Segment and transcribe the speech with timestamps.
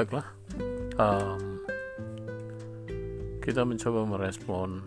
[0.00, 0.24] baiklah
[0.96, 1.60] um,
[3.44, 4.80] kita mencoba merespon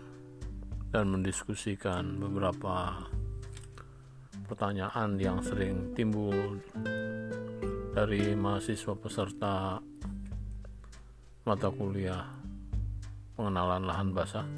[0.90, 2.98] dan mendiskusikan beberapa
[4.50, 6.58] pertanyaan yang sering timbul
[7.94, 9.78] dari mahasiswa peserta
[11.46, 12.26] mata kuliah
[13.38, 14.50] pengenalan lahan basah.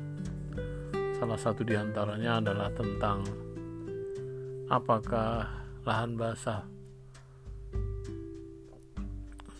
[1.19, 3.27] Salah satu di antaranya adalah tentang
[4.71, 5.51] apakah
[5.83, 6.74] lahan basah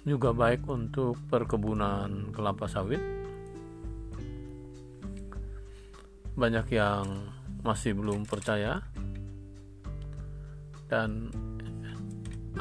[0.05, 3.01] juga baik untuk perkebunan kelapa sawit.
[6.37, 7.33] Banyak yang
[7.65, 8.85] masih belum percaya,
[10.85, 11.33] dan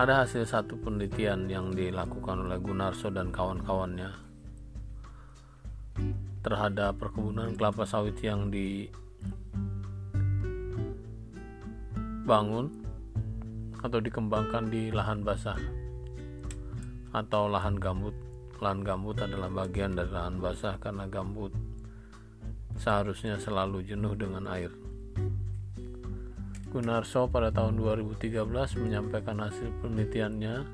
[0.01, 4.09] ada hasil satu penelitian yang dilakukan oleh Gunarso dan kawan-kawannya
[6.41, 8.97] terhadap perkebunan kelapa sawit yang dibangun
[13.85, 15.84] atau dikembangkan di lahan basah
[17.15, 18.13] atau lahan gambut.
[18.59, 21.55] Lahan gambut adalah bagian dari lahan basah karena gambut
[22.75, 24.75] seharusnya selalu jenuh dengan air.
[26.75, 28.43] Gunarso pada tahun 2013
[28.83, 30.67] menyampaikan hasil penelitiannya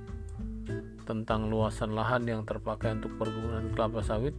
[1.05, 4.33] tentang luasan lahan yang terpakai untuk perkebunan kelapa sawit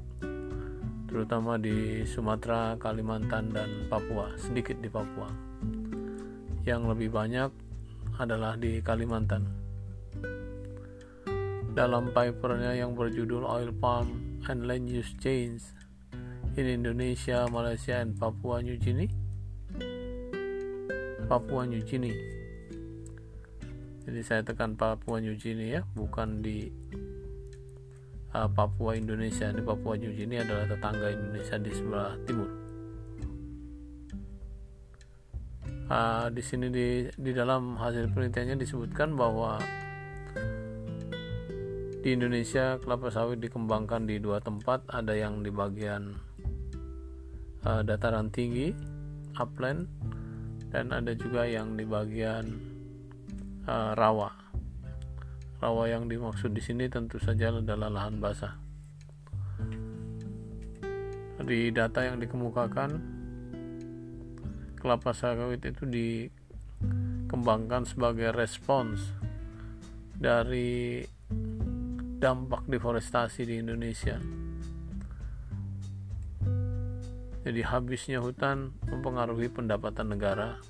[1.11, 5.27] terutama di Sumatera, Kalimantan, dan Papua, sedikit di Papua.
[6.63, 7.51] Yang lebih banyak
[8.15, 9.60] adalah di Kalimantan
[11.71, 14.19] dalam papernya yang berjudul Oil Palm
[14.51, 15.63] and Land Use Change
[16.59, 19.07] in Indonesia, Malaysia, and Papua New Guinea.
[21.31, 22.11] Papua New Guinea.
[24.03, 26.67] Jadi saya tekan Papua New Guinea ya, bukan di
[28.35, 29.47] uh, Papua Indonesia.
[29.55, 32.51] Di Papua New Guinea adalah tetangga Indonesia di sebelah timur.
[35.91, 39.59] Uh, di sini di di dalam hasil penelitiannya disebutkan bahwa
[42.01, 46.17] di Indonesia kelapa sawit dikembangkan di dua tempat, ada yang di bagian
[47.61, 48.73] uh, dataran tinggi,
[49.37, 49.85] upland,
[50.73, 52.57] dan ada juga yang di bagian
[53.69, 54.33] uh, rawa.
[55.61, 58.57] Rawa yang dimaksud di sini tentu saja adalah lahan basah.
[61.45, 62.97] Di data yang dikemukakan,
[64.81, 69.13] kelapa sawit itu dikembangkan sebagai respons
[70.17, 71.05] dari
[72.21, 74.21] dampak deforestasi di Indonesia.
[77.41, 80.61] Jadi habisnya hutan mempengaruhi pendapatan negara,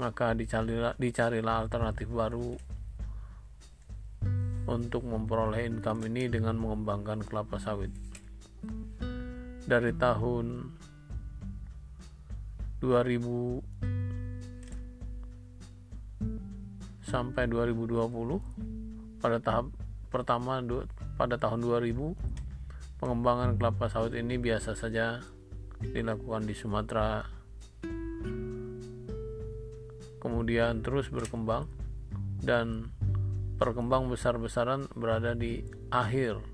[0.00, 2.56] maka dicarilah, dicarilah alternatif baru
[4.64, 7.92] untuk memperoleh income ini dengan mengembangkan kelapa sawit.
[9.68, 10.72] Dari tahun
[12.80, 13.60] 2000
[17.04, 20.58] sampai 2020 pada tahap pertama
[21.14, 22.40] pada tahun 2000
[23.00, 25.24] pengembangan kelapa sawit ini biasa saja
[25.80, 27.24] dilakukan di Sumatera.
[30.20, 31.64] Kemudian terus berkembang
[32.44, 32.92] dan
[33.56, 36.44] perkembang besar-besaran berada di akhir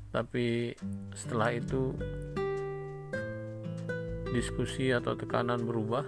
[0.09, 0.73] tapi
[1.13, 1.93] setelah itu
[4.33, 6.05] diskusi atau tekanan berubah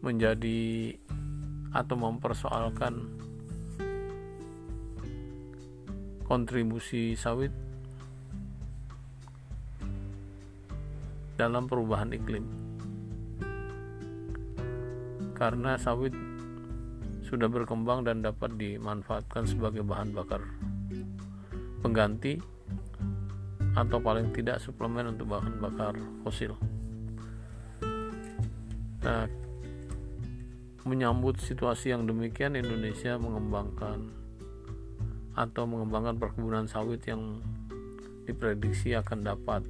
[0.00, 0.94] menjadi
[1.70, 3.06] atau mempersoalkan
[6.26, 7.50] kontribusi sawit
[11.34, 12.44] dalam perubahan iklim.
[15.34, 16.12] Karena sawit
[17.30, 20.42] sudah berkembang dan dapat dimanfaatkan sebagai bahan bakar
[21.78, 22.42] pengganti
[23.78, 25.94] atau paling tidak suplemen untuk bahan bakar
[26.26, 26.58] fosil.
[29.06, 29.30] Nah,
[30.82, 34.10] menyambut situasi yang demikian Indonesia mengembangkan
[35.38, 37.38] atau mengembangkan perkebunan sawit yang
[38.26, 39.62] diprediksi akan dapat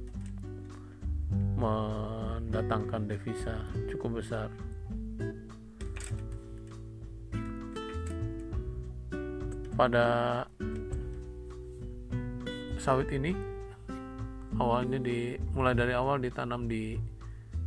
[1.61, 4.49] mendatangkan devisa cukup besar.
[9.75, 10.05] Pada
[12.81, 13.31] sawit ini
[14.57, 16.97] awalnya di mulai dari awal ditanam di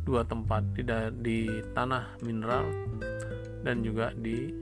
[0.05, 0.83] dua tempat di,
[1.23, 1.37] di
[1.73, 2.67] tanah mineral
[3.65, 4.53] dan juga di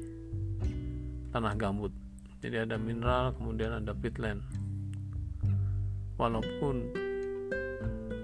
[1.33, 1.91] tanah gambut.
[2.39, 4.39] Jadi ada mineral kemudian ada peatland.
[6.15, 6.75] Walaupun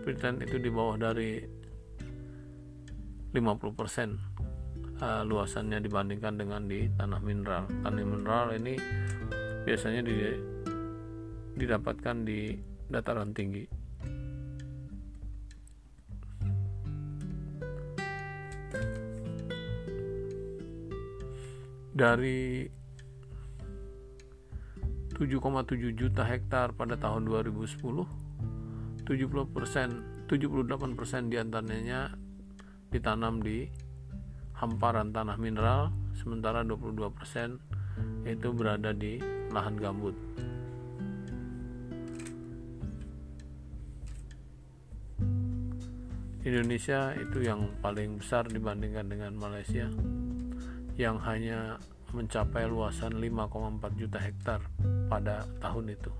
[0.05, 1.43] peatland itu di bawah dari
[3.33, 4.28] 50%
[4.99, 7.65] uh, luasannya dibandingkan dengan di tanah mineral.
[7.67, 8.75] Tanah mineral ini
[9.63, 10.15] biasanya di,
[11.55, 12.55] didapatkan di
[12.87, 13.65] dataran tinggi.
[21.99, 22.63] Dari
[25.19, 27.75] 7,7 juta hektar pada tahun 2010
[29.03, 29.89] 70 persen
[30.31, 32.15] 78 persen di antaranya
[32.87, 33.67] ditanam di
[34.59, 37.63] hamparan tanah mineral sementara 22 persen
[38.27, 39.17] itu berada di
[39.55, 40.13] lahan gambut
[46.43, 49.87] Indonesia itu yang paling besar dibandingkan dengan Malaysia
[50.99, 51.79] yang hanya
[52.11, 54.59] mencapai luasan 5,4 juta hektar
[55.11, 56.11] pada tahun itu.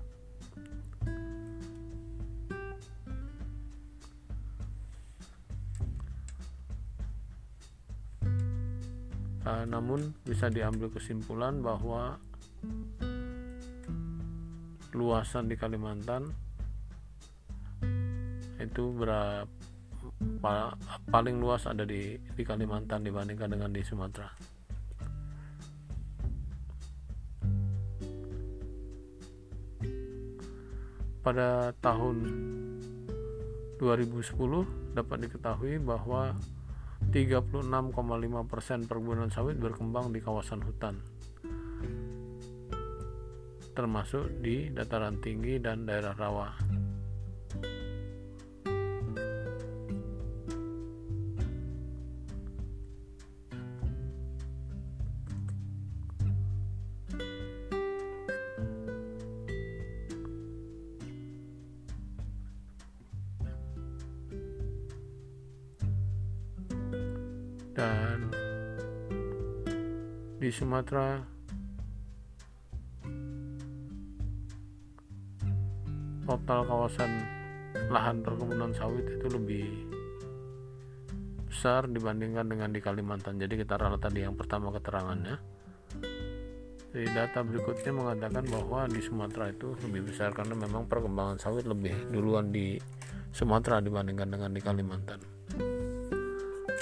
[9.50, 12.22] Uh, namun bisa diambil kesimpulan bahwa
[14.94, 16.30] luasan di Kalimantan
[18.62, 20.78] itu berapa
[21.10, 24.30] paling luas ada di di Kalimantan dibandingkan dengan di Sumatera.
[31.20, 32.16] pada tahun
[33.76, 36.32] 2010 dapat diketahui bahwa
[37.08, 41.00] 36,5% perkebunan sawit berkembang di kawasan hutan
[43.80, 46.52] termasuk di dataran tinggi dan daerah rawa.
[67.80, 68.18] Dan
[70.36, 71.16] di Sumatera.
[76.28, 77.10] Total kawasan
[77.90, 79.66] lahan perkebunan sawit itu lebih
[81.48, 83.40] besar dibandingkan dengan di Kalimantan.
[83.40, 85.40] Jadi kita ralat tadi yang pertama keterangannya.
[86.90, 91.96] Di data berikutnya mengatakan bahwa di Sumatera itu lebih besar karena memang perkembangan sawit lebih
[92.12, 92.78] duluan di
[93.34, 95.79] Sumatera dibandingkan dengan di Kalimantan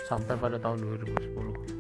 [0.08, 1.78] sampai pada tahun 2010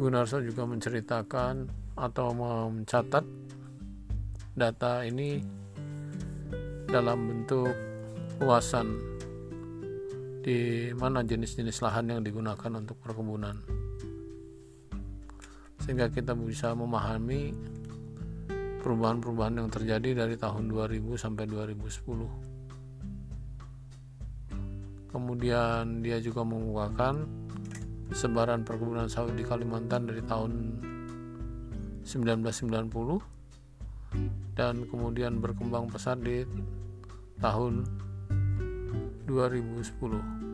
[0.00, 1.68] Gunarso juga menceritakan
[2.00, 3.20] atau mencatat
[4.56, 5.44] data ini
[6.88, 7.68] dalam bentuk
[8.40, 8.96] luasan
[10.40, 13.60] di mana jenis-jenis lahan yang digunakan untuk perkebunan.
[15.84, 17.52] Sehingga kita bisa memahami
[18.80, 22.26] perubahan-perubahan yang terjadi dari tahun 2000 sampai 2010.
[25.10, 27.26] Kemudian dia juga mengukakan
[28.10, 30.82] sebaran perkebunan sawit di Kalimantan dari tahun
[32.02, 32.90] 1990
[34.58, 36.42] dan kemudian berkembang pesat di
[37.38, 37.86] tahun
[39.30, 40.49] 2010.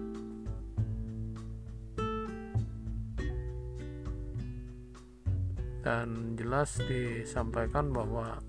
[5.87, 8.43] Dan jelas disampaikan bahwa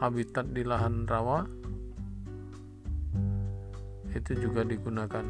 [0.00, 1.44] habitat di lahan rawa
[4.16, 5.20] itu juga digunakan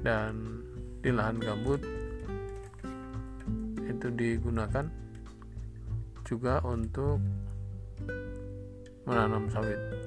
[0.00, 0.32] dan
[1.04, 1.84] di lahan gambut
[3.84, 4.88] itu digunakan
[6.24, 7.20] juga untuk
[9.04, 10.05] menanam sawit.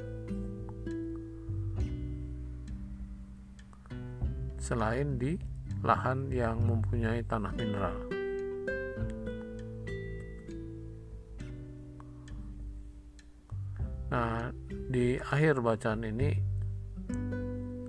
[4.70, 5.34] selain di
[5.82, 7.98] lahan yang mempunyai tanah mineral.
[14.10, 14.50] Nah,
[14.90, 16.34] di akhir bacaan ini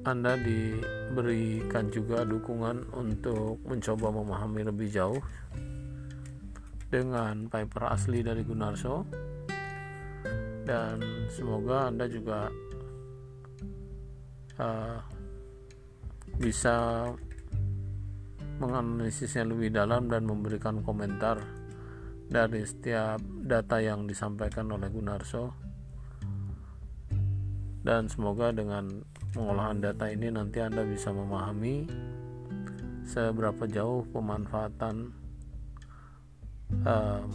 [0.05, 5.21] Anda diberikan juga dukungan untuk mencoba memahami lebih jauh
[6.93, 9.05] dengan paper asli dari Gunarso
[10.69, 11.01] dan
[11.33, 12.53] semoga Anda juga
[14.61, 14.99] uh,
[16.41, 17.05] bisa
[18.57, 21.41] menganalisisnya lebih dalam dan memberikan komentar
[22.33, 25.53] dari setiap data yang disampaikan oleh Gunarso
[27.81, 31.89] dan semoga dengan pengolahan data ini nanti Anda bisa memahami
[33.09, 35.11] seberapa jauh pemanfaatan
[36.85, 37.29] um,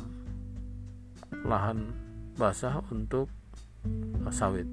[1.45, 1.89] lahan
[2.37, 3.27] basah untuk
[4.29, 4.69] sawit.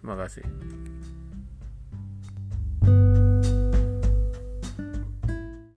[0.00, 0.44] Terima kasih.